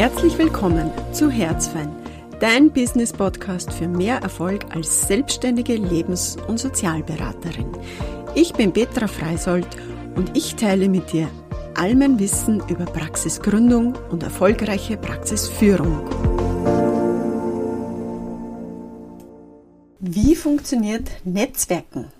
Herzlich 0.00 0.38
willkommen 0.38 0.90
zu 1.12 1.30
Herzfein, 1.30 1.94
dein 2.40 2.72
Business-Podcast 2.72 3.70
für 3.70 3.86
mehr 3.86 4.16
Erfolg 4.22 4.64
als 4.74 5.06
selbstständige 5.06 5.76
Lebens- 5.76 6.38
und 6.48 6.58
Sozialberaterin. 6.58 7.70
Ich 8.34 8.54
bin 8.54 8.72
Petra 8.72 9.08
Freisold 9.08 9.66
und 10.14 10.34
ich 10.38 10.56
teile 10.56 10.88
mit 10.88 11.12
dir 11.12 11.28
all 11.74 11.94
mein 11.96 12.18
Wissen 12.18 12.62
über 12.66 12.86
Praxisgründung 12.86 13.94
und 14.10 14.22
erfolgreiche 14.22 14.96
Praxisführung. 14.96 16.08
Wie 19.98 20.34
funktioniert 20.34 21.10
Netzwerken 21.24 22.10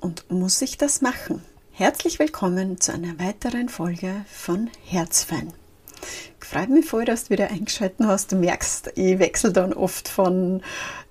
und 0.00 0.28
muss 0.32 0.60
ich 0.62 0.78
das 0.78 1.00
machen? 1.00 1.40
Herzlich 1.70 2.18
willkommen 2.18 2.80
zu 2.80 2.92
einer 2.92 3.20
weiteren 3.20 3.68
Folge 3.68 4.24
von 4.26 4.68
Herzfein. 4.84 5.52
Freut 6.50 6.68
mich 6.68 6.86
voll, 6.86 7.04
dass 7.04 7.26
du 7.26 7.30
wieder 7.30 7.48
eingeschaltet 7.48 8.04
hast. 8.04 8.32
Du 8.32 8.36
merkst, 8.36 8.94
ich 8.96 9.20
wechsle 9.20 9.52
dann 9.52 9.72
oft 9.72 10.08
von 10.08 10.62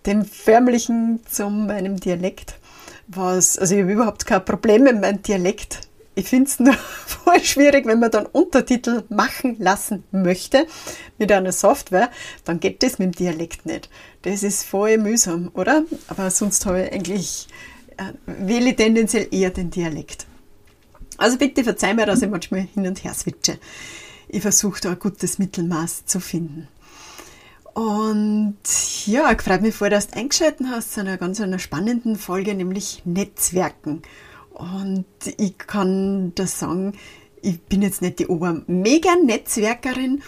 dem 0.06 0.26
förmlichen 0.26 1.22
zu 1.32 1.50
meinem 1.50 1.98
Dialekt. 1.98 2.56
Was, 3.08 3.58
also 3.58 3.74
ich 3.74 3.82
habe 3.84 3.94
überhaupt 3.94 4.26
kein 4.26 4.44
Problem 4.44 4.84
mit 4.84 5.00
meinem 5.00 5.22
Dialekt. 5.22 5.80
Ich 6.14 6.28
finde 6.28 6.50
es 6.50 6.60
nur 6.60 6.74
voll 7.06 7.42
schwierig, 7.42 7.86
wenn 7.86 8.02
man 8.02 8.12
dann 8.12 8.26
Untertitel 8.26 9.04
machen 9.08 9.56
lassen 9.60 10.04
möchte 10.12 10.68
mit 11.18 11.32
einer 11.32 11.54
Software, 11.54 12.10
dann 12.44 12.60
geht 12.60 12.84
das 12.84 13.00
mit 13.00 13.16
dem 13.16 13.18
Dialekt 13.18 13.66
nicht. 13.66 13.90
Das 14.24 14.44
ist 14.44 14.66
voll 14.66 14.98
mühsam, 14.98 15.52
oder? 15.54 15.86
Aber 16.10 16.32
sonst 16.32 16.66
habe 16.66 16.84
ich 16.84 16.92
eigentlich, 16.92 17.48
äh, 17.96 18.12
wähle 18.26 18.72
ich 18.72 18.76
tendenziell 18.76 19.30
eher 19.32 19.52
den 19.52 19.70
Dialekt. 19.70 20.28
Also 21.18 21.38
bitte 21.38 21.64
verzeih 21.64 21.94
mir, 21.94 22.06
dass 22.06 22.22
ich 22.22 22.30
manchmal 22.30 22.68
hin 22.74 22.86
und 22.86 23.02
her 23.06 23.14
switche 23.14 23.58
ich 24.30 24.42
versuche 24.42 24.80
da 24.82 24.92
ein 24.92 25.00
gutes 25.00 25.40
Mittelmaß 25.40 26.06
zu 26.06 26.20
finden. 26.20 26.68
Und 27.74 28.58
ja, 29.06 29.32
ich 29.32 29.42
freue 29.42 29.62
mich 29.62 29.76
voll, 29.76 29.90
dass 29.90 30.08
du 30.08 30.18
eingeschaltet 30.18 30.68
hast 30.70 30.94
zu 30.94 31.02
einer 31.02 31.18
ganz 31.18 31.42
einer 31.42 31.60
spannenden 31.60 32.16
Folge, 32.16 32.54
nämlich 32.54 33.04
Netzwerken. 33.06 34.02
Und 34.54 35.06
ich 35.38 35.58
kann 35.58 36.34
das 36.36 36.60
sagen, 36.60 36.94
ich 37.42 37.62
bin 37.62 37.82
jetzt 37.82 38.02
nicht 38.02 38.20
die 38.20 38.28
Ober-Mega-Netzwerkerin 38.28 40.22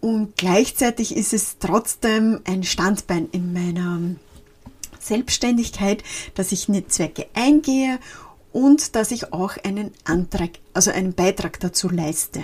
und 0.00 0.36
gleichzeitig 0.36 1.16
ist 1.16 1.32
es 1.32 1.58
trotzdem 1.58 2.40
ein 2.44 2.62
Standbein 2.62 3.28
in 3.32 3.52
meiner 3.52 4.00
Selbstständigkeit, 5.00 6.04
dass 6.34 6.52
ich 6.52 6.68
Netzwerke 6.68 7.26
eingehe 7.34 7.98
und 8.52 8.94
dass 8.94 9.10
ich 9.10 9.32
auch 9.32 9.56
einen 9.64 9.90
Antrag, 10.04 10.50
also 10.72 10.92
einen 10.92 11.14
Beitrag 11.14 11.58
dazu 11.60 11.88
leiste. 11.88 12.42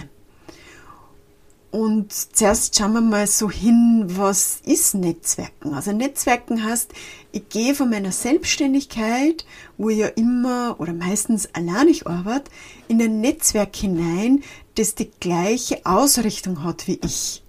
Und 1.70 2.12
zuerst 2.12 2.78
schauen 2.78 2.94
wir 2.94 3.02
mal 3.02 3.26
so 3.26 3.50
hin, 3.50 4.04
was 4.06 4.62
ist 4.64 4.94
Netzwerken? 4.94 5.74
Also 5.74 5.92
Netzwerken 5.92 6.64
heißt, 6.64 6.94
ich 7.30 7.46
gehe 7.50 7.74
von 7.74 7.90
meiner 7.90 8.10
Selbstständigkeit, 8.10 9.44
wo 9.76 9.90
ich 9.90 9.98
ja 9.98 10.06
immer 10.06 10.76
oder 10.78 10.94
meistens 10.94 11.54
alleinig 11.54 12.06
arbeite, 12.06 12.50
in 12.88 13.02
ein 13.02 13.20
Netzwerk 13.20 13.76
hinein, 13.76 14.42
das 14.76 14.94
die 14.94 15.10
gleiche 15.20 15.84
Ausrichtung 15.84 16.64
hat 16.64 16.86
wie 16.86 17.00
ich. 17.04 17.42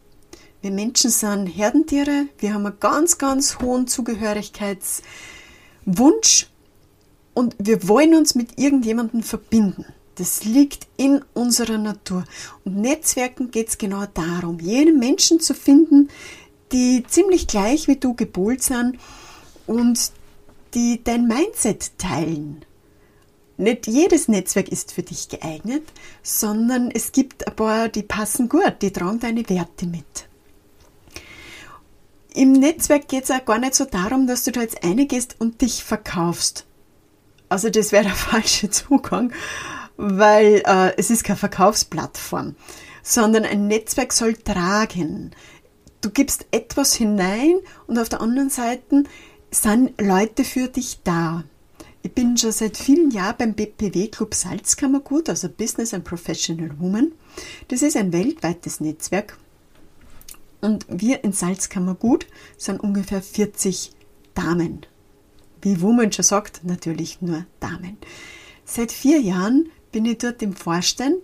Wir 0.61 0.71
Menschen 0.71 1.11
sind 1.11 1.47
Herdentiere, 1.47 2.25
wir 2.39 2.53
haben 2.53 2.65
einen 2.65 2.81
ganz, 2.81 3.17
ganz 3.17 3.59
hohen 3.61 3.87
Zugehörigkeitswunsch 3.87 6.47
und 7.33 7.55
wir 7.57 7.87
wollen 7.87 8.15
uns 8.15 8.35
mit 8.35 8.59
irgendjemandem 8.59 9.23
verbinden. 9.23 9.85
Das 10.19 10.43
liegt 10.43 10.87
in 10.97 11.23
unserer 11.33 11.77
Natur. 11.77 12.25
Und 12.65 12.75
Netzwerken 12.75 13.51
geht 13.51 13.69
es 13.69 13.77
genau 13.77 14.05
darum, 14.13 14.59
jene 14.59 14.91
Menschen 14.91 15.39
zu 15.39 15.53
finden, 15.53 16.09
die 16.73 17.05
ziemlich 17.07 17.47
gleich 17.47 17.87
wie 17.87 17.95
du 17.95 18.13
gepolt 18.15 18.61
sind 18.61 18.97
und 19.65 20.11
die 20.73 21.01
dein 21.01 21.25
Mindset 21.25 21.97
teilen. 21.97 22.65
Nicht 23.55 23.87
jedes 23.87 24.27
Netzwerk 24.27 24.67
ist 24.67 24.91
für 24.91 25.03
dich 25.03 25.29
geeignet, 25.29 25.83
sondern 26.21 26.91
es 26.91 27.13
gibt 27.13 27.47
ein 27.47 27.55
paar, 27.55 27.87
die 27.87 28.03
passen 28.03 28.49
gut, 28.49 28.75
die 28.81 28.91
tragen 28.91 29.21
deine 29.21 29.47
Werte 29.47 29.85
mit. 29.85 30.27
Im 32.33 32.51
Netzwerk 32.51 33.07
geht 33.07 33.23
es 33.23 33.31
auch 33.31 33.45
gar 33.45 33.57
nicht 33.57 33.75
so 33.75 33.85
darum, 33.85 34.27
dass 34.27 34.43
du 34.43 34.51
da 34.51 34.61
jetzt 34.61 34.83
reingehst 34.83 35.37
und 35.39 35.61
dich 35.61 35.81
verkaufst. 35.81 36.65
Also 37.47 37.69
das 37.69 37.93
wäre 37.93 38.03
der 38.03 38.15
falsche 38.15 38.69
Zugang, 38.69 39.31
weil 40.01 40.63
äh, 40.65 40.93
es 40.97 41.09
ist 41.09 41.25
keine 41.25 41.37
Verkaufsplattform, 41.37 42.55
sondern 43.03 43.43
ein 43.43 43.67
Netzwerk 43.67 44.13
soll 44.13 44.33
tragen. 44.33 45.31
Du 45.99 46.09
gibst 46.09 46.45
etwas 46.51 46.95
hinein 46.95 47.59
und 47.85 47.99
auf 47.99 48.07
der 48.07 48.21
anderen 48.21 48.49
Seite 48.49 49.03
sind 49.51 49.99
Leute 50.01 50.45
für 50.45 50.69
dich 50.69 51.01
da. 51.03 51.43
Ich 52.01 52.13
bin 52.13 52.37
schon 52.37 52.53
seit 52.53 52.77
vielen 52.77 53.11
Jahren 53.11 53.35
beim 53.37 53.53
BPW 53.55 54.07
Club 54.07 54.33
Salzkammergut, 54.33 55.27
also 55.27 55.49
Business 55.49 55.93
and 55.93 56.05
Professional 56.05 56.71
Woman. 56.79 57.11
Das 57.67 57.81
ist 57.81 57.97
ein 57.97 58.13
weltweites 58.13 58.79
Netzwerk. 58.79 59.37
Und 60.61 60.85
wir 60.87 61.25
in 61.25 61.33
Salzkammergut 61.33 62.25
sind 62.55 62.79
ungefähr 62.79 63.21
40 63.21 63.91
Damen. 64.33 64.85
Wie 65.61 65.81
Woman 65.81 66.13
schon 66.13 66.23
sagt, 66.23 66.63
natürlich 66.63 67.21
nur 67.21 67.45
Damen. 67.59 67.97
Seit 68.63 68.93
vier 68.93 69.19
Jahren 69.19 69.69
bin 69.91 70.05
ich 70.05 70.17
dort 70.19 70.41
im 70.41 70.53
Vorstand 70.53 71.17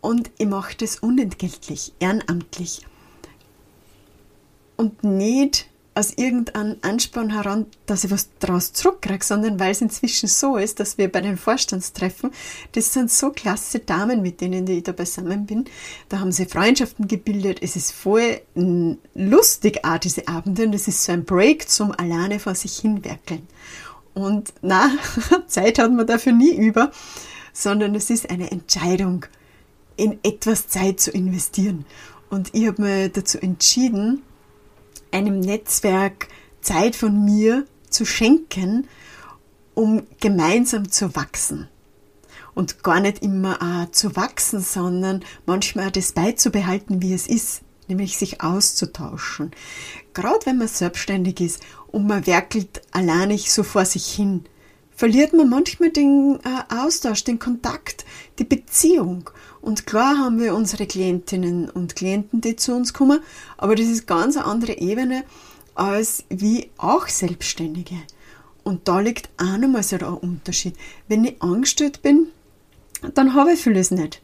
und 0.00 0.30
ich 0.38 0.46
mache 0.46 0.76
das 0.76 0.98
unentgeltlich, 0.98 1.92
ehrenamtlich. 1.98 2.82
Und 4.76 5.04
nicht 5.04 5.68
aus 5.94 6.12
irgendeinem 6.16 6.76
Ansporn 6.82 7.30
heran, 7.30 7.66
dass 7.86 8.04
ich 8.04 8.10
was 8.10 8.28
daraus 8.40 8.72
zurückkriege, 8.72 9.24
sondern 9.24 9.60
weil 9.60 9.70
es 9.70 9.80
inzwischen 9.80 10.28
so 10.28 10.56
ist, 10.56 10.80
dass 10.80 10.98
wir 10.98 11.10
bei 11.10 11.20
den 11.20 11.36
Vorstandstreffen, 11.36 12.32
das 12.72 12.92
sind 12.92 13.10
so 13.10 13.30
klasse 13.30 13.78
Damen, 13.78 14.20
mit 14.20 14.40
denen 14.40 14.66
ich 14.66 14.82
da 14.82 14.92
beisammen 14.92 15.46
bin, 15.46 15.66
da 16.08 16.18
haben 16.18 16.32
sie 16.32 16.46
Freundschaften 16.46 17.06
gebildet, 17.06 17.60
es 17.62 17.76
ist 17.76 17.92
voll 17.92 18.40
lustig 19.14 19.84
auch 19.84 19.98
diese 19.98 20.26
Abende 20.26 20.66
und 20.66 20.74
es 20.74 20.88
ist 20.88 21.04
so 21.04 21.12
ein 21.12 21.24
Break 21.24 21.68
zum 21.68 21.92
alleine 21.92 22.40
vor 22.40 22.56
sich 22.56 22.78
hinwerkeln. 22.78 23.46
Und 24.14 24.52
na, 24.62 24.90
Zeit 25.46 25.78
hat 25.78 25.92
man 25.92 26.06
dafür 26.06 26.32
nie 26.32 26.54
über 26.54 26.90
sondern 27.54 27.94
es 27.94 28.10
ist 28.10 28.28
eine 28.28 28.50
Entscheidung, 28.50 29.24
in 29.96 30.18
etwas 30.22 30.68
Zeit 30.68 31.00
zu 31.00 31.10
investieren. 31.12 31.86
Und 32.28 32.52
ich 32.52 32.66
habe 32.66 32.82
mir 32.82 33.08
dazu 33.08 33.40
entschieden, 33.40 34.22
einem 35.12 35.40
Netzwerk 35.40 36.28
Zeit 36.60 36.96
von 36.96 37.24
mir 37.24 37.64
zu 37.88 38.04
schenken, 38.04 38.88
um 39.74 40.02
gemeinsam 40.20 40.90
zu 40.90 41.14
wachsen. 41.14 41.68
Und 42.54 42.82
gar 42.82 43.00
nicht 43.00 43.22
immer 43.22 43.60
auch 43.62 43.90
zu 43.92 44.16
wachsen, 44.16 44.60
sondern 44.60 45.24
manchmal 45.46 45.90
das 45.90 46.12
beizubehalten, 46.12 47.02
wie 47.02 47.14
es 47.14 47.26
ist, 47.26 47.62
nämlich 47.88 48.16
sich 48.16 48.42
auszutauschen. 48.42 49.52
Gerade 50.12 50.46
wenn 50.46 50.58
man 50.58 50.68
selbstständig 50.68 51.40
ist 51.40 51.62
und 51.88 52.06
man 52.06 52.26
werkelt 52.26 52.82
alleinig 52.92 53.52
so 53.52 53.62
vor 53.62 53.84
sich 53.84 54.06
hin, 54.06 54.44
verliert 54.94 55.32
man 55.32 55.48
manchmal 55.48 55.90
den 55.90 56.38
äh, 56.44 56.74
Austausch, 56.74 57.24
den 57.24 57.38
Kontakt, 57.38 58.04
die 58.38 58.44
Beziehung. 58.44 59.30
Und 59.60 59.86
klar 59.86 60.18
haben 60.18 60.40
wir 60.40 60.54
unsere 60.54 60.86
Klientinnen 60.86 61.70
und 61.70 61.96
Klienten, 61.96 62.40
die 62.40 62.56
zu 62.56 62.74
uns 62.74 62.92
kommen, 62.92 63.20
aber 63.56 63.74
das 63.74 63.86
ist 63.86 64.06
ganz 64.06 64.36
eine 64.36 64.46
andere 64.46 64.78
Ebene 64.78 65.24
als 65.74 66.24
wie 66.28 66.70
auch 66.76 67.08
Selbstständige. 67.08 67.96
Und 68.62 68.88
da 68.88 69.00
liegt 69.00 69.28
auch 69.36 69.58
nochmal 69.58 69.82
so 69.82 69.96
ein 69.96 70.04
Unterschied. 70.04 70.76
Wenn 71.08 71.24
ich 71.24 71.42
angestellt 71.42 72.02
bin, 72.02 72.28
dann 73.14 73.34
habe 73.34 73.52
ich 73.52 73.60
vieles 73.60 73.90
nicht. 73.90 74.22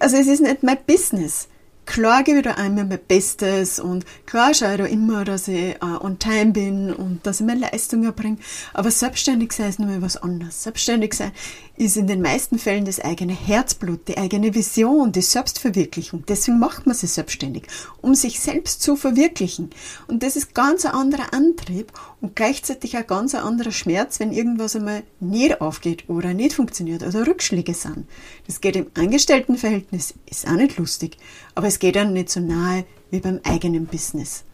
Also 0.00 0.16
es 0.16 0.26
ist 0.26 0.40
nicht 0.40 0.62
mein 0.62 0.78
Business 0.86 1.48
klar 1.86 2.22
gebe 2.22 2.38
ich 2.38 2.44
da 2.44 2.52
einmal 2.52 2.84
mein 2.84 3.00
Bestes 3.06 3.78
und 3.78 4.04
klar 4.26 4.54
schaue 4.54 4.72
ich 4.72 4.78
da 4.78 4.84
immer, 4.86 5.24
dass 5.24 5.48
ich 5.48 5.76
uh, 5.82 6.04
on 6.04 6.18
time 6.18 6.52
bin 6.52 6.92
und 6.92 7.26
dass 7.26 7.40
ich 7.40 7.46
meine 7.46 7.60
Leistung 7.60 8.04
erbringe. 8.04 8.38
Aber 8.72 8.90
selbstständig 8.90 9.52
sein 9.52 9.68
ist 9.68 9.78
nochmal 9.78 10.02
was 10.02 10.16
anderes. 10.16 10.62
Selbstständig 10.62 11.14
sein 11.14 11.32
ist 11.76 11.96
in 11.96 12.06
den 12.06 12.20
meisten 12.20 12.58
Fällen 12.58 12.84
das 12.84 13.00
eigene 13.00 13.32
Herzblut, 13.32 14.06
die 14.06 14.18
eigene 14.18 14.54
Vision, 14.54 15.10
die 15.10 15.22
Selbstverwirklichung. 15.22 16.24
Deswegen 16.28 16.58
macht 16.58 16.86
man 16.86 16.94
sich 16.94 17.10
selbstständig, 17.10 17.64
um 18.02 18.14
sich 18.14 18.40
selbst 18.40 18.82
zu 18.82 18.94
verwirklichen. 18.94 19.70
Und 20.06 20.22
das 20.22 20.36
ist 20.36 20.54
ganz 20.54 20.84
ein 20.84 20.92
anderer 20.92 21.32
Antrieb 21.32 21.92
und 22.20 22.36
gleichzeitig 22.36 22.96
ein 22.96 23.06
ganz 23.06 23.34
anderer 23.34 23.72
Schmerz, 23.72 24.20
wenn 24.20 24.32
irgendwas 24.32 24.76
einmal 24.76 25.02
nicht 25.20 25.60
aufgeht 25.60 26.08
oder 26.08 26.34
nicht 26.34 26.54
funktioniert 26.54 27.02
oder 27.02 27.26
Rückschläge 27.26 27.74
sind. 27.74 28.06
Das 28.46 28.60
geht 28.60 28.76
im 28.76 28.90
Angestelltenverhältnis, 28.94 30.14
ist 30.30 30.46
auch 30.46 30.52
nicht 30.52 30.76
lustig, 30.76 31.16
aber 31.54 31.68
es 31.68 31.78
geht 31.78 31.96
dann 31.96 32.12
nicht 32.12 32.30
so 32.30 32.40
nahe 32.40 32.84
wie 33.10 33.20
beim 33.20 33.40
eigenen 33.44 33.86
Business. 33.86 34.44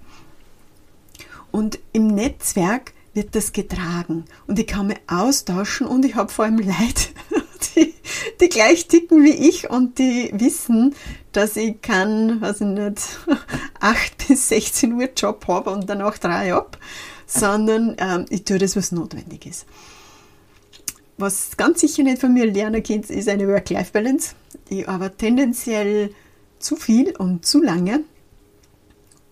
Und 1.51 1.79
im 1.93 2.09
Netzwerk 2.09 2.93
wird 3.19 3.35
das 3.35 3.53
getragen 3.53 4.25
und 4.47 4.61
ich 4.61 4.67
kann 4.69 4.87
mich 4.87 5.01
austauschen 5.09 5.89
und 5.89 6.05
ich 6.05 6.15
habe 6.15 6.33
vor 6.33 6.45
allem 6.45 6.59
Leid, 6.59 7.11
die, 7.77 7.93
die 8.41 8.49
gleich 8.49 8.87
ticken 8.87 9.25
wie 9.25 9.49
ich 9.49 9.69
und 9.69 9.99
die 9.99 10.31
wissen, 10.33 10.95
dass 11.33 11.57
ich 11.57 11.83
kann, 11.83 12.41
weiß 12.41 12.61
ich 12.61 12.67
nicht, 12.69 13.01
8 13.81 14.29
bis 14.29 14.49
16 14.49 14.93
Uhr 14.93 15.09
Job 15.17 15.45
habe 15.49 15.71
und 15.71 15.91
danach 15.91 16.17
drei 16.19 16.55
ab, 16.55 16.79
sondern 17.27 17.97
ähm, 17.99 18.27
ich 18.31 18.45
tue 18.45 18.59
das, 18.59 18.77
was 18.77 18.93
notwendig 18.93 19.47
ist. 19.47 19.67
Was 21.17 21.57
ganz 21.57 21.81
sicher 21.81 22.05
nicht 22.05 22.21
von 22.21 22.33
mir 22.33 22.47
lernen 22.47 22.85
könnt, 22.85 23.11
ist 23.11 23.29
eine 23.29 23.49
Work-Life-Balance. 23.49 24.37
Ich 24.69 24.89
arbeite 24.89 25.17
tendenziell 25.17 26.15
zu 26.61 26.77
viel 26.77 27.17
und 27.17 27.45
zu 27.45 27.61
lange. 27.61 28.05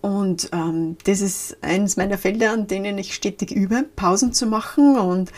Und 0.01 0.49
ähm, 0.53 0.97
das 1.05 1.21
ist 1.21 1.57
eines 1.61 1.97
meiner 1.97 2.17
Felder, 2.17 2.51
an 2.51 2.67
denen 2.67 2.97
ich 2.97 3.13
stetig 3.13 3.51
übe, 3.51 3.83
Pausen 3.95 4.31
zu 4.31 4.45
machen 4.45 4.97
und 4.97 5.31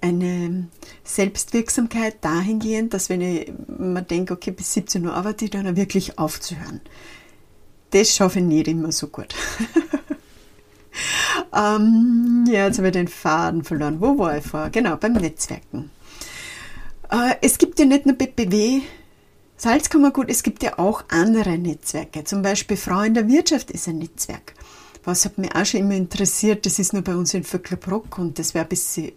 eine 0.00 0.68
Selbstwirksamkeit 1.02 2.16
dahingehend, 2.20 2.94
dass 2.94 3.08
wenn 3.08 3.20
ich 3.20 3.52
mir 3.66 4.02
denke, 4.02 4.34
okay, 4.34 4.50
bis 4.50 4.72
17 4.74 5.04
Uhr 5.06 5.14
arbeite 5.14 5.46
ich, 5.46 5.50
dann 5.50 5.76
wirklich 5.76 6.18
aufzuhören. 6.18 6.80
Das 7.90 8.14
schaffe 8.14 8.40
ich 8.40 8.44
nicht 8.44 8.68
immer 8.68 8.92
so 8.92 9.06
gut. 9.06 9.34
ähm, 11.54 12.44
ja, 12.48 12.66
jetzt 12.66 12.78
habe 12.78 12.88
ich 12.88 12.92
den 12.92 13.08
Faden 13.08 13.64
verloren. 13.64 14.00
Wo 14.00 14.18
war 14.18 14.36
ich 14.38 14.44
vor? 14.44 14.68
Genau, 14.70 14.96
beim 14.96 15.14
Netzwerken. 15.14 15.90
Äh, 17.10 17.36
es 17.40 17.58
gibt 17.58 17.78
ja 17.78 17.84
nicht 17.84 18.06
nur 18.06 18.16
BPW, 18.16 18.82
Salzkammergut, 19.56 20.28
es 20.28 20.42
gibt 20.42 20.62
ja 20.62 20.78
auch 20.78 21.04
andere 21.08 21.56
Netzwerke. 21.58 22.24
Zum 22.24 22.42
Beispiel 22.42 22.76
Frau 22.76 23.02
in 23.02 23.14
der 23.14 23.28
Wirtschaft 23.28 23.70
ist 23.70 23.88
ein 23.88 23.98
Netzwerk. 23.98 24.54
Was 25.04 25.24
hat 25.24 25.38
mich 25.38 25.54
auch 25.54 25.66
schon 25.66 25.80
immer 25.80 25.94
interessiert, 25.94 26.66
das 26.66 26.78
ist 26.78 26.92
nur 26.92 27.02
bei 27.02 27.14
uns 27.14 27.34
in 27.34 27.44
Vöcklerbruck 27.44 28.18
und 28.18 28.38
das 28.38 28.54
wäre 28.54 28.66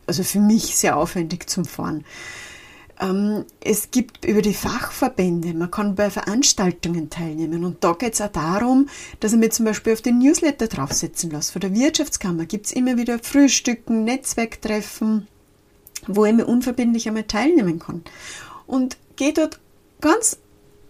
also 0.05 0.23
für 0.23 0.39
mich 0.39 0.75
sehr 0.75 0.97
aufwendig 0.97 1.49
zum 1.49 1.65
Fahren. 1.65 2.03
Ähm, 2.99 3.45
es 3.61 3.91
gibt 3.91 4.25
über 4.25 4.41
die 4.41 4.53
Fachverbände, 4.53 5.53
man 5.53 5.71
kann 5.71 5.95
bei 5.95 6.09
Veranstaltungen 6.09 7.09
teilnehmen 7.09 7.63
und 7.63 7.83
da 7.83 7.93
geht 7.93 8.15
es 8.15 8.21
auch 8.21 8.31
darum, 8.31 8.89
dass 9.19 9.33
ich 9.33 9.39
mir 9.39 9.49
zum 9.49 9.65
Beispiel 9.65 9.93
auf 9.93 10.01
den 10.01 10.19
Newsletter 10.19 10.67
draufsetzen 10.67 11.31
lasse. 11.31 11.53
Von 11.53 11.61
der 11.61 11.73
Wirtschaftskammer 11.73 12.45
gibt 12.45 12.65
es 12.65 12.71
immer 12.73 12.97
wieder 12.97 13.19
Frühstücken, 13.19 14.03
Netzwerktreffen, 14.03 15.27
wo 16.07 16.25
ich 16.25 16.33
mir 16.33 16.47
unverbindlich 16.47 17.07
einmal 17.07 17.23
teilnehmen 17.23 17.79
kann. 17.79 18.03
Und 18.65 18.97
gehe 19.15 19.33
dort 19.33 19.59
ganz, 20.01 20.37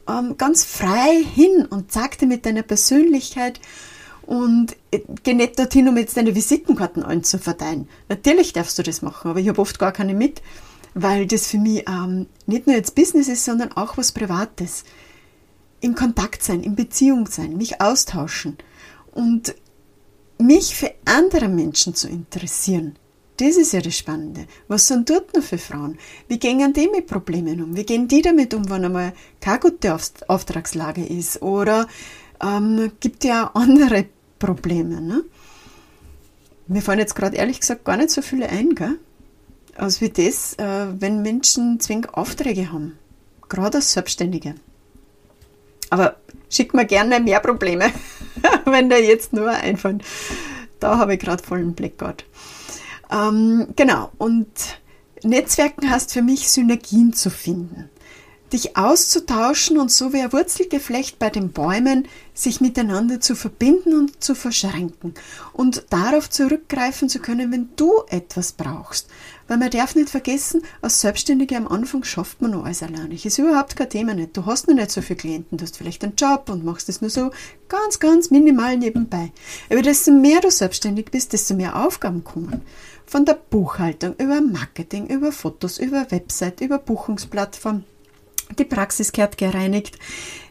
ähm, 0.08 0.38
ganz 0.38 0.64
frei 0.64 1.24
hin 1.24 1.66
und 1.70 1.92
zeig 1.92 2.18
dir 2.18 2.28
mit 2.28 2.46
deiner 2.46 2.64
Persönlichkeit 2.64 3.60
und 4.28 4.76
äh, 4.92 5.02
geh 5.24 5.34
nicht 5.34 5.58
dorthin, 5.58 5.88
um 5.88 5.98
jetzt 5.98 6.18
deine 6.18 6.36
Visitenkarten 6.36 7.04
anzuverteilen. 7.04 7.88
Natürlich 8.10 8.54
darfst 8.54 8.78
du 8.78 8.84
das 8.84 9.02
machen, 9.02 9.32
aber 9.32 9.40
ich 9.40 9.48
habe 9.48 9.62
oft 9.62 9.80
gar 9.80 9.92
keine 9.92 10.14
mit, 10.14 10.42
weil 10.94 11.26
das 11.26 11.48
für 11.48 11.58
mich 11.58 11.88
ähm, 11.88 12.28
nicht 12.46 12.68
nur 12.68 12.76
jetzt 12.76 12.96
Business 12.96 13.28
ist, 13.28 13.46
sondern 13.46 13.72
auch 13.74 13.98
was 13.98 14.12
Privates. 14.12 14.84
In 15.80 15.96
Kontakt 15.96 16.44
sein, 16.44 16.62
in 16.62 16.76
Beziehung 16.76 17.28
sein, 17.28 17.56
mich 17.56 17.82
austauschen 17.82 18.58
und 19.12 19.56
mich 20.40 20.76
für 20.76 20.92
andere 21.06 21.48
Menschen 21.48 21.96
zu 21.96 22.08
interessieren. 22.08 22.98
Das 23.38 23.56
ist 23.56 23.74
ja 23.74 23.82
das 23.82 23.96
Spannende. 23.96 24.48
Was 24.68 24.88
sind 24.88 25.10
dort 25.10 25.36
noch 25.36 25.44
für 25.44 25.60
Frauen? 25.60 26.00
Wie 26.28 26.40
gehen 26.40 26.74
die 26.74 26.88
mit 26.88 27.06
Problemen 27.06 27.62
um? 27.62 27.78
Wie 27.78 27.86
gehen 27.86 28.08
die 28.08 28.24
damit 28.24 28.54
um, 28.56 28.68
wenn 28.70 28.86
einmal 28.86 29.14
keine 29.40 29.60
gute 29.60 29.96
Auftragslage 30.28 31.06
ist? 31.06 31.42
Oder 31.44 31.88
ähm, 32.42 32.92
gibt 33.00 33.24
ja 33.24 33.52
andere 33.54 34.06
Probleme. 34.40 35.02
Ne? 35.02 35.24
Mir 36.68 36.82
fallen 36.82 37.00
jetzt 37.00 37.16
gerade 37.16 37.38
ehrlich 37.38 37.60
gesagt 37.60 37.86
gar 37.86 37.98
nicht 37.98 38.10
so 38.10 38.24
viele 38.24 38.50
ein, 38.50 38.74
gell? 38.74 38.98
als 39.76 40.02
wie 40.02 40.10
das, 40.10 40.56
äh, 40.56 40.88
wenn 41.00 41.22
Menschen 41.22 41.80
zwingend 41.80 42.14
Aufträge 42.16 42.72
haben. 42.72 42.98
Gerade 43.48 43.78
als 43.78 43.94
Selbstständige. 43.94 44.56
Aber 45.90 46.18
schick 46.50 46.74
mir 46.74 46.86
gerne 46.86 47.20
mehr 47.20 47.40
Probleme, 47.40 47.92
wenn 48.66 48.90
da 48.90 48.98
jetzt 48.98 49.34
nur 49.34 49.50
einfallen. 49.50 50.02
Da 50.80 50.98
habe 50.98 51.14
ich 51.14 51.20
gerade 51.20 51.44
vollen 51.44 51.74
Blackout. 51.74 52.26
Ähm, 53.12 53.68
genau, 53.76 54.12
und 54.18 54.48
Netzwerken 55.24 55.90
heißt 55.90 56.14
für 56.14 56.22
mich, 56.22 56.50
Synergien 56.50 57.14
zu 57.14 57.30
finden. 57.30 57.90
Dich 58.54 58.78
auszutauschen 58.78 59.78
und 59.78 59.92
so 59.92 60.14
wie 60.14 60.22
ein 60.22 60.32
Wurzelgeflecht 60.32 61.20
bei 61.20 61.30
den 61.30 61.52
Bäumen 61.52 62.08
sich 62.34 62.62
miteinander 62.62 63.20
zu 63.20 63.36
verbinden 63.36 63.94
und 63.94 64.24
zu 64.24 64.36
verschränken 64.36 65.16
und 65.52 65.84
darauf 65.90 66.30
zurückgreifen 66.30 67.10
zu 67.10 67.20
können, 67.20 67.52
wenn 67.52 67.70
du 67.76 67.92
etwas 68.08 68.54
brauchst. 68.54 69.10
Weil 69.50 69.58
man 69.58 69.70
darf 69.70 69.96
nicht 69.96 70.10
vergessen, 70.10 70.62
als 70.82 71.02
Selbstständige 71.02 71.58
am 71.58 71.68
Anfang 71.68 72.06
schafft 72.06 72.42
man 72.42 72.52
noch 72.52 72.64
alles 72.64 72.84
alleine. 72.84 73.16
Ist 73.16 73.38
überhaupt 73.38 73.76
kein 73.76 73.90
Thema 73.90 74.14
nicht. 74.14 74.38
Du 74.38 74.46
hast 74.46 74.70
noch 74.70 74.76
nicht 74.76 74.92
so 74.92 75.02
viele 75.02 75.18
Klienten, 75.18 75.58
du 75.58 75.64
hast 75.64 75.76
vielleicht 75.76 76.06
einen 76.06 76.16
Job 76.16 76.50
und 76.50 76.64
machst 76.64 76.88
es 76.88 77.02
nur 77.02 77.10
so 77.10 77.32
ganz, 77.68 78.00
ganz 78.00 78.30
minimal 78.30 78.78
nebenbei. 78.78 79.34
Aber 79.70 79.82
desto 79.82 80.12
mehr 80.12 80.40
du 80.40 80.52
selbstständig 80.52 81.12
bist, 81.12 81.34
desto 81.34 81.54
mehr 81.54 81.76
Aufgaben 81.76 82.24
kommen. 82.24 82.62
Von 83.10 83.24
der 83.24 83.36
Buchhaltung 83.36 84.16
über 84.18 84.42
Marketing, 84.42 85.08
über 85.08 85.32
Fotos, 85.32 85.78
über 85.78 86.12
Website, 86.12 86.60
über 86.60 86.78
Buchungsplattform. 86.78 87.86
Die 88.60 88.66
Praxis 88.66 89.14
gehört 89.14 89.38
gereinigt, 89.38 89.98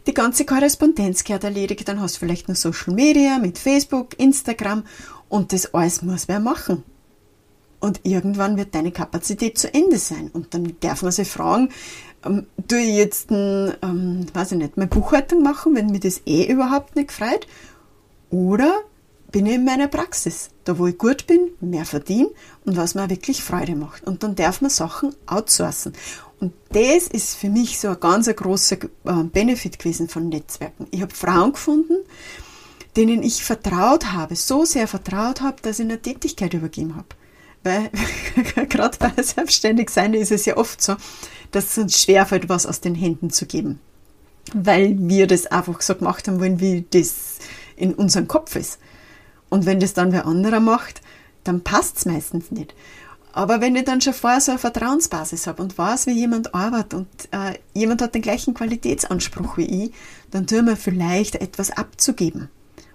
die 0.07 0.15
ganze 0.15 0.47
Korrespondenz 0.47 1.25
gehört 1.25 1.45
erledigt, 1.45 1.87
dann 1.87 2.01
hast 2.01 2.17
du 2.17 2.21
vielleicht 2.21 2.49
noch 2.49 2.57
Social 2.57 2.95
Media 2.95 3.39
mit 3.39 3.59
Facebook, 3.59 4.19
Instagram 4.19 4.85
und 5.29 5.53
das 5.53 5.75
alles 5.75 6.01
muss 6.01 6.29
wer 6.29 6.41
machen. 6.41 6.83
Und 7.79 8.01
irgendwann 8.05 8.57
wird 8.57 8.75
deine 8.75 8.91
Kapazität 8.91 9.59
zu 9.59 9.73
Ende 9.75 9.99
sein. 9.99 10.31
Und 10.33 10.55
dann 10.55 10.77
darf 10.81 11.03
man 11.03 11.13
sich 11.13 11.29
fragen, 11.29 11.69
ähm, 12.25 12.47
tue 12.69 12.79
ich 12.79 12.97
jetzt, 12.97 13.31
ähm, 13.31 14.27
weiß 14.33 14.53
ich 14.53 14.59
nicht, 14.59 14.79
meine 14.79 14.89
Buchhaltung 14.89 15.43
machen, 15.43 15.75
wenn 15.75 15.89
mir 15.89 16.01
das 16.01 16.23
eh 16.25 16.51
überhaupt 16.51 16.97
nicht 16.97 17.13
freut? 17.13 17.47
Oder 18.31 18.73
bin 19.33 19.47
ich 19.47 19.55
in 19.55 19.65
meiner 19.65 19.89
Praxis, 19.89 20.51
da 20.65 20.79
wo 20.79 20.87
ich 20.87 20.99
gut 20.99 21.27
bin, 21.27 21.51
mehr 21.61 21.85
verdiene 21.85 22.31
und 22.65 22.77
was 22.77 22.95
mir 22.95 23.11
wirklich 23.11 23.43
Freude 23.43 23.75
macht. 23.75 24.05
Und 24.05 24.23
dann 24.23 24.35
darf 24.35 24.61
man 24.61 24.71
Sachen 24.71 25.15
outsourcen. 25.27 25.93
Und 26.41 26.53
das 26.71 27.09
ist 27.09 27.35
für 27.35 27.49
mich 27.49 27.79
so 27.79 27.89
ein 27.89 28.01
ganz 28.01 28.29
großer 28.29 28.77
äh, 29.05 29.23
Benefit 29.25 29.79
gewesen 29.79 30.09
von 30.09 30.29
Netzwerken. 30.29 30.87
Ich 30.91 31.01
habe 31.01 31.15
Frauen 31.15 31.53
gefunden, 31.53 31.97
denen 32.97 33.23
ich 33.23 33.43
vertraut 33.43 34.13
habe, 34.13 34.37
so 34.37 34.65
sehr 34.65 34.87
vertraut 34.87 35.41
habe, 35.41 35.57
dass 35.63 35.79
ich 35.79 35.85
eine 35.85 36.01
Tätigkeit 36.01 36.55
übergeben 36.55 36.97
habe. 36.97 37.09
Weil 37.63 37.91
gerade 38.69 38.97
bei 38.99 39.23
Selbstständigsein 39.23 40.15
ist 40.15 40.31
es 40.31 40.45
ja 40.45 40.57
oft 40.57 40.81
so, 40.81 40.97
dass 41.51 41.71
es 41.71 41.79
uns 41.79 42.03
schwerfällt, 42.03 42.49
was 42.49 42.67
aus 42.67 42.81
den 42.81 42.95
Händen 42.95 43.31
zu 43.31 43.47
geben. 43.47 43.81
Weil 44.55 44.97
wir 44.99 45.27
das 45.27 45.47
einfach 45.47 45.81
so 45.81 45.95
gemacht 45.95 46.29
haben 46.29 46.39
wollen, 46.39 46.61
wie 46.61 46.85
das 46.91 47.39
in 47.77 47.95
unserem 47.95 48.29
Kopf 48.29 48.57
ist. 48.57 48.79
Und 49.49 49.67
wenn 49.67 49.81
das 49.81 49.95
dann 49.95 50.13
wer 50.13 50.27
anderer 50.27 50.61
macht, 50.61 51.01
dann 51.45 51.63
passt 51.63 51.99
es 51.99 52.07
meistens 52.07 52.51
nicht. 52.51 52.75
Aber 53.33 53.61
wenn 53.61 53.77
ich 53.77 53.85
dann 53.85 54.01
schon 54.01 54.15
vorher 54.15 54.41
so 54.41 54.53
eine 54.53 54.59
Vertrauensbasis 54.59 55.47
habe 55.47 55.63
und 55.63 55.77
weiß, 55.77 56.07
wie 56.07 56.13
jemand 56.13 56.55
arbeitet 56.55 56.95
und 56.95 57.09
äh, 57.33 57.59
jemand 57.75 58.01
hat 58.01 58.15
den 58.15 58.23
gleichen 58.23 58.55
Qualitätsanspruch 58.55 59.59
wie 59.59 59.85
ich, 59.85 59.93
dann 60.31 60.47
tue 60.47 60.63
mir 60.63 60.77
vielleicht 60.77 61.35
etwas 61.35 61.71
abzugeben. 61.71 62.49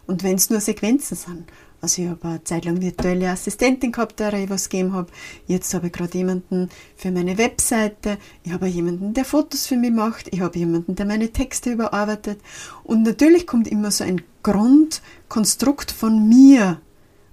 Und 0.07 0.23
wenn 0.23 0.35
es 0.35 0.49
nur 0.49 0.59
Sequenzen 0.59 1.15
sind. 1.15 1.43
Also 1.81 2.03
ich 2.03 2.09
habe 2.09 2.27
eine 2.27 2.43
Zeit 2.43 2.65
lang 2.65 2.79
virtuelle 2.79 3.31
Assistentin 3.31 3.91
gehabt, 3.91 4.19
der 4.19 4.33
ich 4.33 4.51
was 4.51 4.69
gegeben 4.69 4.93
habe. 4.93 5.11
Jetzt 5.47 5.73
habe 5.73 5.87
ich 5.87 5.93
gerade 5.93 6.15
jemanden 6.15 6.69
für 6.95 7.09
meine 7.09 7.39
Webseite. 7.39 8.19
Ich 8.43 8.51
habe 8.51 8.67
jemanden, 8.67 9.15
der 9.15 9.25
Fotos 9.25 9.65
für 9.65 9.77
mich 9.77 9.91
macht. 9.91 10.27
Ich 10.31 10.41
habe 10.41 10.59
jemanden, 10.59 10.95
der 10.95 11.07
meine 11.07 11.31
Texte 11.31 11.71
überarbeitet. 11.71 12.39
Und 12.83 13.01
natürlich 13.01 13.47
kommt 13.47 13.67
immer 13.67 13.89
so 13.89 14.03
ein 14.03 14.21
Grundkonstrukt 14.43 15.91
von 15.91 16.29
mir. 16.29 16.79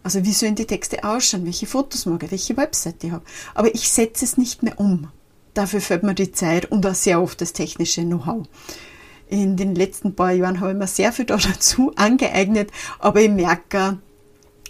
Also 0.03 0.25
wie 0.25 0.33
sollen 0.33 0.55
die 0.55 0.65
Texte 0.65 1.05
ausschauen, 1.05 1.45
welche 1.45 1.67
Fotos 1.67 2.07
mag 2.07 2.23
ich, 2.23 2.31
welche 2.31 2.57
Webseite 2.57 3.09
ich 3.09 3.13
habe. 3.13 3.25
Aber 3.55 3.75
ich 3.75 3.91
setze 3.91 4.25
es 4.25 4.39
nicht 4.39 4.63
mehr 4.63 4.81
um. 4.81 5.09
Dafür 5.53 5.83
fällt 5.83 6.05
mir 6.05 6.15
die 6.15 6.33
Zeit 6.33 6.71
und 6.71 6.87
auch 6.87 6.95
sehr 6.95 7.21
oft 7.21 7.41
das 7.43 7.53
technische 7.53 8.03
Know-how. 8.03 8.47
In 9.29 9.59
den 9.59 9.75
letzten 9.75 10.15
paar 10.15 10.33
Jahren 10.33 10.61
habe 10.61 10.71
ich 10.71 10.79
mir 10.79 10.87
sehr 10.87 11.13
viel 11.13 11.25
dazu 11.27 11.93
angeeignet, 11.97 12.71
aber 12.99 13.21
ich 13.21 13.31
merke, 13.31 13.99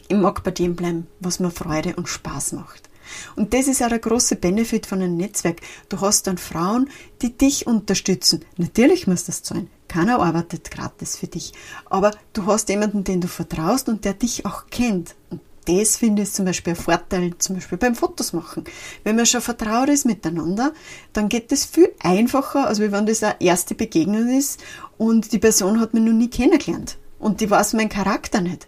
ich 0.08 0.16
mag 0.16 0.42
bei 0.42 0.50
dem 0.50 0.74
bleiben, 0.74 1.06
was 1.20 1.40
mir 1.40 1.50
Freude 1.50 1.94
und 1.96 2.08
Spaß 2.08 2.52
macht. 2.52 2.88
Und 3.36 3.54
das 3.54 3.68
ist 3.68 3.82
auch 3.82 3.88
der 3.88 3.98
große 3.98 4.36
Benefit 4.36 4.86
von 4.86 5.00
einem 5.00 5.16
Netzwerk. 5.16 5.60
Du 5.88 6.00
hast 6.00 6.26
dann 6.26 6.38
Frauen, 6.38 6.90
die 7.22 7.36
dich 7.36 7.66
unterstützen. 7.66 8.44
Natürlich 8.56 9.06
muss 9.06 9.24
das 9.24 9.40
sein. 9.42 9.68
Keiner 9.88 10.20
arbeitet 10.20 10.70
gratis 10.70 11.16
für 11.16 11.26
dich. 11.26 11.52
Aber 11.86 12.10
du 12.34 12.46
hast 12.46 12.68
jemanden, 12.68 13.04
den 13.04 13.20
du 13.20 13.28
vertraust 13.28 13.88
und 13.88 14.04
der 14.04 14.14
dich 14.14 14.44
auch 14.44 14.66
kennt. 14.70 15.14
Und 15.30 15.40
das 15.64 15.96
finde 15.96 16.22
ich 16.22 16.32
zum 16.32 16.44
Beispiel 16.44 16.74
ein 16.74 16.76
Vorteil, 16.76 17.36
zum 17.38 17.56
Beispiel 17.56 17.78
beim 17.78 17.94
Fotos 17.94 18.32
machen. 18.32 18.64
Wenn 19.04 19.16
man 19.16 19.26
schon 19.26 19.40
vertraut 19.40 19.88
ist 19.88 20.06
miteinander, 20.06 20.72
dann 21.12 21.28
geht 21.28 21.52
es 21.52 21.64
viel 21.64 21.92
einfacher, 22.00 22.66
als 22.66 22.80
wenn 22.80 23.06
das 23.06 23.22
eine 23.22 23.40
erste 23.40 23.74
Begegnung 23.74 24.28
ist 24.28 24.60
und 24.96 25.32
die 25.32 25.38
Person 25.38 25.80
hat 25.80 25.94
mich 25.94 26.02
noch 26.02 26.12
nie 26.12 26.30
kennengelernt. 26.30 26.96
Und 27.18 27.40
die 27.40 27.50
weiß 27.50 27.72
meinen 27.74 27.88
Charakter 27.88 28.40
nicht. 28.40 28.66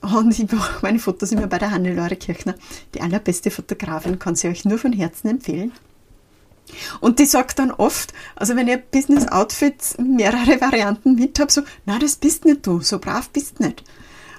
Und 0.00 0.38
ich 0.38 0.46
meine 0.82 0.98
Fotos 0.98 1.32
immer 1.32 1.46
bei 1.46 1.58
der 1.58 1.70
Hannelore 1.70 2.16
Kirchner. 2.16 2.54
Die 2.94 3.00
allerbeste 3.00 3.50
Fotografin 3.50 4.18
kann 4.18 4.36
sie 4.36 4.48
euch 4.48 4.64
nur 4.64 4.78
von 4.78 4.92
Herzen 4.92 5.28
empfehlen. 5.28 5.72
Und 7.00 7.18
die 7.18 7.24
sagt 7.24 7.58
dann 7.58 7.70
oft, 7.70 8.12
also 8.36 8.54
wenn 8.54 8.68
ihr 8.68 8.76
Business 8.76 9.26
Outfits 9.28 9.96
mehrere 9.98 10.60
Varianten 10.60 11.14
mit 11.14 11.40
habt, 11.40 11.50
so, 11.50 11.62
na, 11.86 11.98
das 11.98 12.16
bist 12.16 12.44
nicht 12.44 12.66
du, 12.66 12.80
so 12.80 12.98
brav 12.98 13.30
bist 13.30 13.60
nicht. 13.60 13.82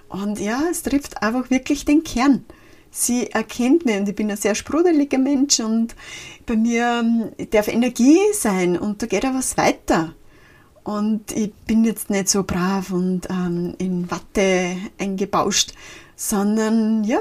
Und 0.08 0.40
ja, 0.40 0.64
es 0.70 0.84
trifft 0.84 1.22
einfach 1.22 1.50
wirklich 1.50 1.86
den 1.86 2.04
Kern. 2.04 2.46
Sie 2.92 3.28
erkennt 3.32 3.86
mich 3.86 3.98
und 3.98 4.10
ich 4.10 4.16
bin 4.16 4.32
ein 4.32 4.38
sehr 4.38 4.56
sprudeliger 4.56 5.20
Mensch 5.20 5.60
und 5.60 5.96
bei 6.48 6.56
mir 6.56 7.04
ähm, 7.04 7.50
darf 7.52 7.68
Energie 7.68 8.18
sein 8.34 8.78
und 8.78 9.02
da 9.02 9.06
geht 9.06 9.26
auch 9.26 9.36
was 9.36 9.58
weiter. 9.58 10.16
Und 10.84 11.32
ich 11.32 11.54
bin 11.68 11.84
jetzt 11.84 12.10
nicht 12.10 12.30
so 12.30 12.44
brav 12.44 12.92
und 12.92 13.30
ähm, 13.30 13.76
in 13.78 14.10
Watte 14.10 14.78
eingebauscht, 14.98 15.74
sondern 16.16 17.04
ja, 17.04 17.20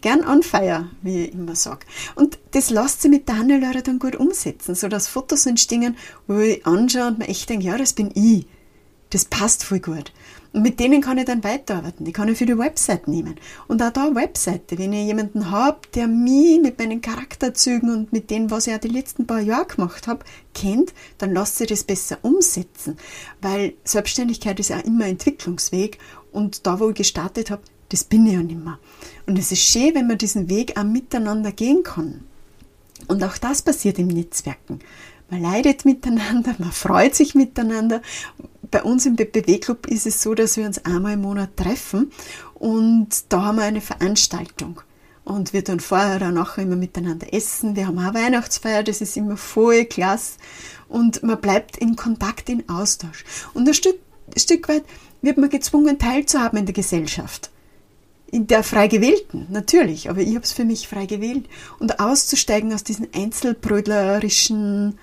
gern 0.00 0.26
on 0.26 0.42
fire, 0.42 0.88
wie 1.02 1.24
ich 1.24 1.32
immer 1.32 1.56
sage. 1.56 1.86
Und 2.14 2.38
das 2.52 2.70
lässt 2.70 3.02
sich 3.02 3.10
mit 3.10 3.28
der 3.28 3.38
Hannelore 3.38 3.82
dann 3.82 3.98
gut 3.98 4.16
umsetzen, 4.16 4.74
sodass 4.74 5.08
Fotos 5.08 5.46
entstehen, 5.46 5.96
wo 6.26 6.38
ich 6.38 6.66
anschaue 6.66 7.08
und 7.08 7.18
mir 7.18 7.28
echt 7.28 7.48
denke, 7.48 7.66
ja, 7.66 7.76
das 7.76 7.92
bin 7.92 8.10
ich. 8.14 8.46
Das 9.10 9.24
passt 9.24 9.64
voll 9.64 9.80
gut. 9.80 10.12
Und 10.52 10.62
mit 10.62 10.80
denen 10.80 11.00
kann 11.00 11.18
ich 11.18 11.26
dann 11.26 11.44
weiterarbeiten. 11.44 12.04
Die 12.04 12.12
kann 12.12 12.28
ich 12.28 12.38
für 12.38 12.46
die 12.46 12.58
Website 12.58 13.06
nehmen. 13.06 13.36
Und 13.68 13.82
auch 13.82 13.92
da 13.92 14.14
Webseite. 14.14 14.78
Wenn 14.78 14.92
ich 14.92 15.06
jemanden 15.06 15.50
habe, 15.50 15.78
der 15.94 16.08
mich 16.08 16.60
mit 16.60 16.78
meinen 16.78 17.00
Charakterzügen 17.00 17.90
und 17.90 18.12
mit 18.12 18.30
dem, 18.30 18.50
was 18.50 18.66
ich 18.66 18.74
auch 18.74 18.78
die 18.78 18.88
letzten 18.88 19.26
paar 19.26 19.40
Jahre 19.40 19.66
gemacht 19.66 20.08
habe, 20.08 20.24
kennt, 20.52 20.92
dann 21.18 21.32
lasse 21.32 21.58
sich 21.58 21.68
das 21.68 21.84
besser 21.84 22.18
umsetzen. 22.22 22.96
Weil 23.40 23.74
Selbstständigkeit 23.84 24.58
ist 24.58 24.72
auch 24.72 24.84
immer 24.84 25.06
Entwicklungsweg. 25.06 25.98
Und 26.32 26.66
da, 26.66 26.80
wo 26.80 26.90
ich 26.90 26.96
gestartet 26.96 27.50
habe, 27.50 27.62
das 27.90 28.04
bin 28.04 28.26
ich 28.26 28.32
ja 28.32 28.42
nicht 28.42 28.64
mehr. 28.64 28.78
Und 29.26 29.38
es 29.38 29.52
ist 29.52 29.62
schön, 29.62 29.94
wenn 29.94 30.08
man 30.08 30.18
diesen 30.18 30.48
Weg 30.48 30.76
auch 30.76 30.84
miteinander 30.84 31.52
gehen 31.52 31.82
kann. 31.84 32.22
Und 33.06 33.22
auch 33.22 33.38
das 33.38 33.62
passiert 33.62 33.98
im 33.98 34.08
Netzwerken. 34.08 34.80
Man 35.30 35.42
leidet 35.42 35.84
miteinander, 35.84 36.54
man 36.58 36.72
freut 36.72 37.14
sich 37.14 37.34
miteinander. 37.34 38.02
Bei 38.70 38.82
uns 38.82 39.06
im 39.06 39.16
BBW-Club 39.16 39.86
ist 39.86 40.06
es 40.06 40.22
so, 40.22 40.34
dass 40.34 40.56
wir 40.56 40.64
uns 40.64 40.84
einmal 40.84 41.14
im 41.14 41.22
Monat 41.22 41.56
treffen 41.56 42.12
und 42.54 43.08
da 43.28 43.42
haben 43.46 43.56
wir 43.56 43.64
eine 43.64 43.80
Veranstaltung. 43.80 44.80
Und 45.24 45.52
wir 45.52 45.64
tun 45.64 45.80
vorher 45.80 46.16
oder 46.16 46.30
nachher 46.30 46.62
immer 46.62 46.76
miteinander 46.76 47.32
essen. 47.32 47.76
Wir 47.76 47.86
haben 47.86 47.98
auch 47.98 48.14
Weihnachtsfeier, 48.14 48.82
das 48.82 49.00
ist 49.00 49.16
immer 49.16 49.36
voll 49.36 49.84
klasse. 49.84 50.38
Und 50.88 51.22
man 51.22 51.40
bleibt 51.40 51.76
in 51.76 51.94
Kontakt, 51.94 52.48
in 52.48 52.68
Austausch. 52.68 53.24
Und 53.54 53.68
ein 53.68 53.74
Stück, 53.74 53.96
ein 54.34 54.40
Stück 54.40 54.68
weit 54.68 54.84
wird 55.22 55.36
man 55.36 55.50
gezwungen, 55.50 55.98
teilzuhaben 55.98 56.58
in 56.58 56.66
der 56.66 56.74
Gesellschaft 56.74 57.50
in 58.30 58.46
der 58.46 58.62
frei 58.62 58.86
gewählten, 58.86 59.46
natürlich, 59.50 60.08
aber 60.08 60.20
ich 60.20 60.34
habe 60.34 60.44
es 60.44 60.52
für 60.52 60.64
mich 60.64 60.86
frei 60.86 61.06
gewählt. 61.06 61.46
Und 61.78 62.00
auszusteigen 62.00 62.72
aus 62.72 62.84
diesen 62.84 63.08
einzelbrödlerischen 63.12 64.98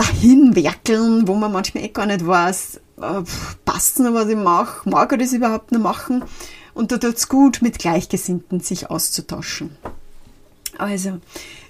Dahinwerkeln, 0.00 1.28
wo 1.28 1.34
man 1.34 1.52
manchmal 1.52 1.84
eh 1.84 1.88
gar 1.88 2.06
nicht 2.06 2.26
weiß, 2.26 2.80
äh, 3.02 3.22
passt 3.66 3.98
noch, 3.98 4.14
was 4.14 4.28
ich 4.28 4.36
mache, 4.36 4.88
mag 4.88 5.12
ich 5.12 5.18
das 5.18 5.34
überhaupt 5.34 5.72
noch 5.72 5.80
machen? 5.80 6.24
Und 6.72 6.90
da 6.90 6.96
tut 6.96 7.16
es 7.16 7.28
gut, 7.28 7.60
mit 7.60 7.78
Gleichgesinnten 7.78 8.60
sich 8.60 8.88
auszutauschen. 8.88 9.76
Also, 10.78 11.18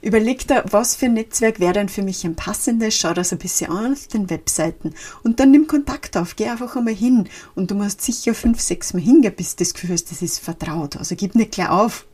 überleg 0.01 0.47
dir, 0.47 0.63
was 0.71 0.95
für 0.95 1.07
ein 1.07 1.15
Netzwerk 1.15 1.59
wäre 1.59 1.73
denn 1.73 1.89
für 1.89 2.03
mich 2.03 2.25
ein 2.25 2.37
passendes. 2.37 2.95
Schau 2.97 3.15
das 3.15 3.33
ein 3.33 3.39
bisschen 3.39 3.73
an 3.73 3.95
auf 3.95 4.07
den 4.07 4.31
Webseiten 4.31 4.95
und 5.25 5.41
dann 5.41 5.51
nimm 5.51 5.67
Kontakt 5.67 6.17
auf. 6.17 6.37
Geh 6.37 6.47
einfach 6.47 6.77
einmal 6.77 6.95
hin 6.95 7.29
und 7.57 7.73
du 7.73 7.75
musst 7.75 8.01
sicher 8.01 8.35
fünf, 8.35 8.61
sechs 8.61 8.95
Mal 8.95 9.03
hingehen, 9.03 9.35
bis 9.35 9.57
du 9.57 9.65
das 9.65 9.75
Gefühl 9.75 9.91
hast, 9.91 10.13
das 10.13 10.23
ist 10.23 10.39
vertraut. 10.39 10.97
Also 10.97 11.17
gib 11.17 11.35
nicht 11.35 11.51
gleich 11.51 11.71
auf. 11.71 12.07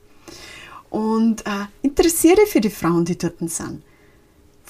Und 0.88 1.44
äh, 1.44 1.66
interessiere 1.82 2.46
für 2.46 2.62
die 2.62 2.70
Frauen, 2.70 3.04
die 3.04 3.18
dort 3.18 3.38
sind. 3.50 3.82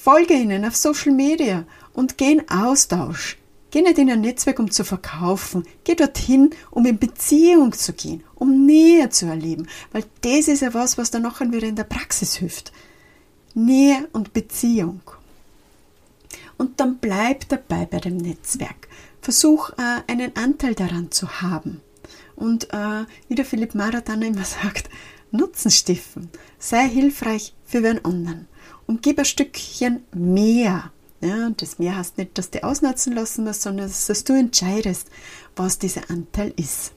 Folge 0.07 0.35
ihnen 0.35 0.65
auf 0.65 0.77
Social 0.77 1.11
Media 1.11 1.65
und 1.93 2.17
geh 2.17 2.31
in 2.31 2.49
Austausch. 2.49 3.39
Geh 3.73 3.83
nicht 3.83 3.99
in 3.99 4.09
ein 4.09 4.21
Netzwerk, 4.21 4.61
um 4.61 4.71
zu 4.71 4.85
verkaufen. 4.85 5.65
Geh 5.83 5.97
dorthin, 5.97 6.51
um 6.71 6.87
in 6.87 7.01
Beziehung 7.01 7.73
zu 7.73 7.93
gehen, 7.93 8.23
um 8.37 8.67
Nähe 8.67 9.11
zu 9.11 9.27
erleben. 9.27 9.67
Weil 9.91 10.05
das 10.21 10.47
ist 10.47 10.63
ja 10.63 10.73
was, 10.75 10.97
was 10.97 11.11
dann 11.11 11.23
nachher 11.23 11.51
wieder 11.51 11.67
in 11.67 11.75
der 11.75 11.83
Praxis 11.83 12.37
hilft. 12.37 12.71
Nähe 13.55 14.07
und 14.13 14.33
Beziehung. 14.33 15.01
Und 16.57 16.79
dann 16.79 16.99
bleib 16.99 17.49
dabei 17.49 17.85
bei 17.85 17.99
dem 17.99 18.17
Netzwerk. 18.17 18.87
Versuch 19.21 19.71
äh, 19.71 20.03
einen 20.07 20.37
Anteil 20.37 20.77
daran 20.77 21.11
zu 21.11 21.43
haben. 21.43 21.81
Und 22.37 22.73
äh, 22.73 23.07
wie 23.27 23.35
der 23.35 23.45
Philipp 23.45 23.75
Marathon 23.75 24.23
immer 24.23 24.45
sagt, 24.63 24.89
Nutzen 25.33 25.73
stiften. 25.73 26.31
Sei 26.61 26.89
hilfreich 26.89 27.55
für 27.65 27.83
wen 27.83 28.05
anderen. 28.05 28.47
Und 28.87 29.03
gib 29.03 29.19
ein 29.19 29.25
Stückchen 29.25 30.05
mehr 30.13 30.91
ja, 31.21 31.47
und 31.47 31.63
das 31.63 31.79
mehr 31.79 31.97
heißt 31.97 32.19
nicht, 32.19 32.37
dass 32.37 32.51
du 32.51 32.63
ausnutzen 32.63 33.15
lassen 33.15 33.45
musst, 33.45 33.63
sondern 33.63 33.91
dass 33.91 34.25
du 34.25 34.35
entscheidest, 34.35 35.09
was 35.55 35.79
dieser 35.79 36.11
Anteil 36.11 36.53
ist. 36.57 36.93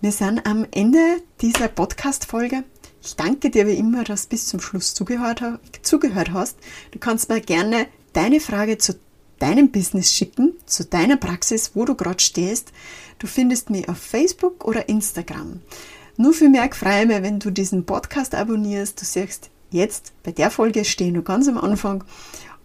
Wir 0.00 0.12
sind 0.12 0.46
am 0.46 0.66
Ende 0.70 1.22
dieser 1.40 1.68
Podcast-Folge. 1.68 2.62
Ich 3.02 3.16
danke 3.16 3.50
dir 3.50 3.66
wie 3.66 3.74
immer, 3.74 4.04
dass 4.04 4.24
du 4.24 4.28
bis 4.30 4.46
zum 4.46 4.60
Schluss 4.60 4.94
zugehört, 4.94 5.42
zugehört 5.82 6.32
hast. 6.32 6.56
Du 6.92 6.98
kannst 6.98 7.28
mir 7.28 7.40
gerne 7.40 7.88
deine 8.12 8.40
Frage 8.40 8.78
zu 8.78 8.94
deinem 9.38 9.72
Business 9.72 10.12
schicken, 10.12 10.54
zu 10.66 10.84
deiner 10.84 11.16
Praxis, 11.16 11.72
wo 11.74 11.84
du 11.84 11.94
gerade 11.96 12.22
stehst. 12.22 12.72
Du 13.18 13.26
findest 13.26 13.70
mich 13.70 13.88
auf 13.88 13.98
Facebook 13.98 14.64
oder 14.64 14.88
Instagram. 14.88 15.60
Nur 16.16 16.32
für 16.32 16.48
mehr 16.48 16.70
freue 16.72 17.02
ich 17.02 17.08
mich, 17.08 17.22
wenn 17.22 17.40
du 17.40 17.50
diesen 17.50 17.84
Podcast 17.84 18.34
abonnierst. 18.34 19.00
Du 19.00 19.04
siehst 19.04 19.50
jetzt 19.74 20.12
bei 20.22 20.32
der 20.32 20.50
Folge 20.50 20.84
stehen 20.84 21.14
wir 21.14 21.22
ganz 21.22 21.48
am 21.48 21.58
Anfang. 21.58 22.04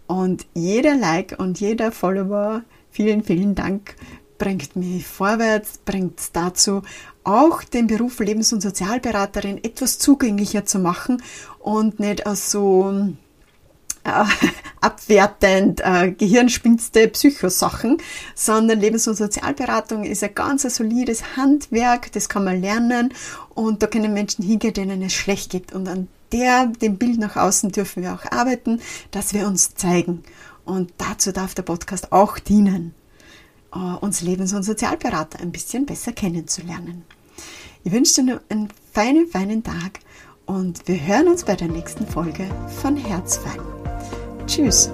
Und 0.06 0.46
jeder 0.54 0.96
Like 0.96 1.36
und 1.38 1.60
jeder 1.60 1.92
Follower, 1.92 2.62
vielen, 2.90 3.22
vielen 3.22 3.54
Dank, 3.54 3.94
bringt 4.38 4.74
mich 4.74 5.06
vorwärts, 5.06 5.78
bringt 5.84 6.18
es 6.18 6.32
dazu, 6.32 6.82
auch 7.22 7.62
den 7.62 7.86
Beruf 7.86 8.18
Lebens- 8.18 8.52
und 8.52 8.62
Sozialberaterin 8.62 9.62
etwas 9.62 9.98
zugänglicher 9.98 10.64
zu 10.64 10.78
machen 10.78 11.22
und 11.58 12.00
nicht 12.00 12.26
als 12.26 12.50
so 12.50 13.12
äh, 14.04 14.24
abwertend 14.80 15.82
äh, 15.84 16.12
Gehirnspinste, 16.12 17.08
Psychosachen, 17.08 17.98
sondern 18.34 18.80
Lebens- 18.80 19.06
und 19.06 19.16
Sozialberatung 19.16 20.04
ist 20.04 20.24
ein 20.24 20.34
ganz 20.34 20.64
ein 20.64 20.70
solides 20.70 21.36
Handwerk, 21.36 22.10
das 22.12 22.28
kann 22.28 22.44
man 22.44 22.60
lernen 22.60 23.12
und 23.50 23.82
da 23.82 23.86
können 23.86 24.14
Menschen 24.14 24.44
hingehen, 24.44 24.74
denen 24.74 25.02
es 25.02 25.12
schlecht 25.12 25.50
geht 25.52 25.72
und 25.72 25.86
an 25.86 26.08
der, 26.32 26.66
dem 26.66 26.98
Bild 26.98 27.18
nach 27.18 27.36
außen 27.36 27.72
dürfen 27.72 28.02
wir 28.02 28.14
auch 28.14 28.30
arbeiten, 28.30 28.80
dass 29.10 29.34
wir 29.34 29.46
uns 29.46 29.74
zeigen. 29.74 30.22
Und 30.64 30.92
dazu 30.98 31.32
darf 31.32 31.54
der 31.54 31.62
Podcast 31.62 32.12
auch 32.12 32.38
dienen, 32.38 32.94
äh, 33.74 33.78
uns 33.78 34.20
Lebens- 34.20 34.52
und 34.52 34.62
Sozialberater 34.62 35.40
ein 35.40 35.52
bisschen 35.52 35.86
besser 35.86 36.12
kennenzulernen. 36.12 37.04
Ich 37.82 37.92
wünsche 37.92 38.22
dir 38.22 38.40
einen 38.48 38.68
feinen, 38.92 39.26
feinen 39.26 39.62
Tag 39.62 40.00
und 40.46 40.86
wir 40.86 41.00
hören 41.06 41.28
uns 41.28 41.44
bei 41.44 41.56
der 41.56 41.68
nächsten 41.68 42.06
Folge 42.06 42.46
von 42.82 42.96
Herzfein. 42.96 43.60
Tschüss. 44.46 44.90